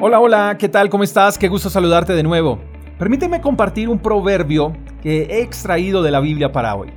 [0.00, 0.90] Hola, hola, ¿qué tal?
[0.90, 1.36] ¿Cómo estás?
[1.36, 2.60] Qué gusto saludarte de nuevo.
[3.00, 6.90] Permíteme compartir un proverbio que he extraído de la Biblia para hoy.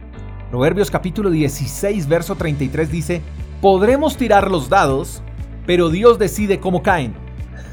[0.52, 3.24] Proverbios capítulo 16, verso 33 dice,
[3.60, 5.24] podremos tirar los dados,
[5.66, 7.16] pero Dios decide cómo caen.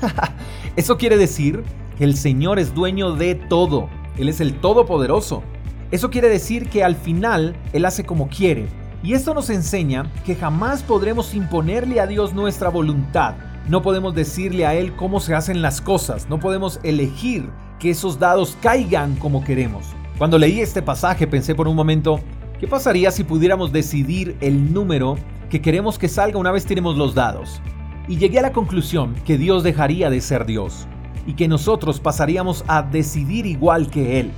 [0.77, 1.63] Eso quiere decir
[1.99, 3.91] que el Señor es dueño de todo.
[4.17, 5.43] Él es el Todopoderoso.
[5.91, 8.67] Eso quiere decir que al final Él hace como quiere.
[9.03, 13.35] Y esto nos enseña que jamás podremos imponerle a Dios nuestra voluntad
[13.69, 18.19] no podemos decirle a Él cómo se hacen las cosas, no podemos elegir que esos
[18.19, 19.85] dados caigan como queremos.
[20.17, 22.19] Cuando leí este pasaje pensé por un momento,
[22.59, 25.17] ¿qué pasaría si pudiéramos decidir el número
[25.51, 27.61] que queremos que salga una vez tiremos los dados?
[28.09, 30.87] Y llegué a la conclusión que Dios dejaría de ser Dios
[31.27, 34.33] y que nosotros pasaríamos a decidir igual que Él.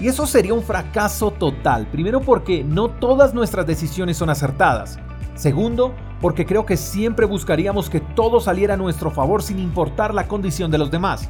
[0.00, 4.98] Y eso sería un fracaso total, primero porque no todas nuestras decisiones son acertadas.
[5.36, 10.26] Segundo, porque creo que siempre buscaríamos que todo saliera a nuestro favor sin importar la
[10.26, 11.28] condición de los demás.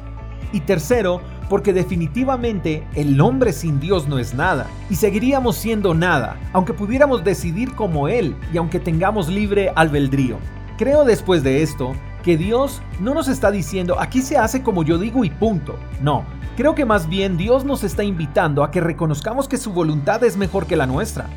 [0.53, 1.19] Y tercero,
[1.49, 7.25] porque definitivamente el hombre sin Dios no es nada, y seguiríamos siendo nada, aunque pudiéramos
[7.25, 10.37] decidir como Él y aunque tengamos libre albedrío.
[10.77, 11.91] Creo después de esto
[12.23, 15.75] que Dios no nos está diciendo aquí se hace como yo digo y punto.
[16.01, 16.23] No,
[16.55, 20.37] creo que más bien Dios nos está invitando a que reconozcamos que su voluntad es
[20.37, 21.27] mejor que la nuestra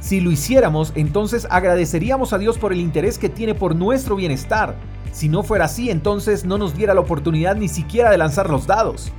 [0.00, 4.76] si lo hiciéramos, entonces agradeceríamos a Dios por el interés que tiene por nuestro bienestar.
[5.12, 8.66] Si no fuera así, entonces no nos diera la oportunidad ni siquiera de lanzar los
[8.66, 9.12] dados.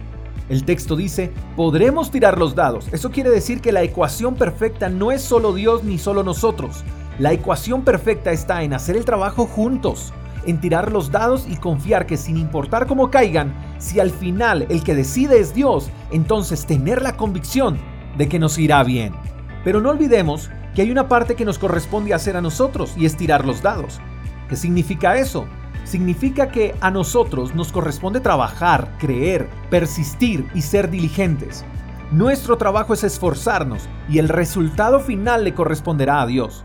[0.48, 2.88] El texto dice, podremos tirar los dados.
[2.92, 6.84] Eso quiere decir que la ecuación perfecta no es solo Dios ni solo nosotros.
[7.20, 10.14] La ecuación perfecta está en hacer el trabajo juntos,
[10.46, 14.84] en tirar los dados y confiar que sin importar cómo caigan, si al final el
[14.84, 17.78] que decide es Dios, entonces tener la convicción
[18.18, 19.14] de que nos irá bien.
[19.64, 23.18] Pero no olvidemos que hay una parte que nos corresponde hacer a nosotros y es
[23.18, 24.00] tirar los dados.
[24.48, 25.46] ¿Qué significa eso?
[25.84, 31.66] Significa que a nosotros nos corresponde trabajar, creer, persistir y ser diligentes.
[32.12, 36.64] Nuestro trabajo es esforzarnos y el resultado final le corresponderá a Dios.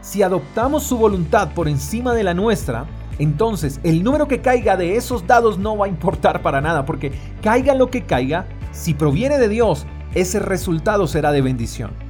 [0.00, 2.86] Si adoptamos su voluntad por encima de la nuestra,
[3.18, 7.10] entonces el número que caiga de esos dados no va a importar para nada, porque
[7.42, 12.05] caiga lo que caiga, si proviene de Dios, ese resultado será de bendición.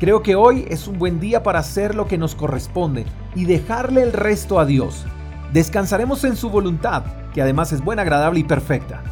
[0.00, 4.02] Creo que hoy es un buen día para hacer lo que nos corresponde y dejarle
[4.02, 5.04] el resto a Dios.
[5.52, 7.02] Descansaremos en su voluntad,
[7.34, 9.02] que además es buena, agradable y perfecta.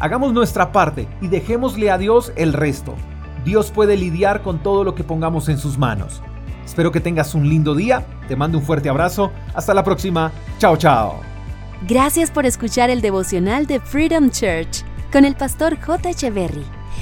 [0.00, 2.96] Hagamos nuestra parte y dejémosle a Dios el resto.
[3.44, 6.20] Dios puede lidiar con todo lo que pongamos en sus manos.
[6.64, 10.76] Espero que tengas un lindo día, te mando un fuerte abrazo, hasta la próxima, chao
[10.76, 11.20] chao.
[11.86, 16.10] Gracias por escuchar el devocional de Freedom Church con el pastor J.
[16.10, 16.81] Echeverry.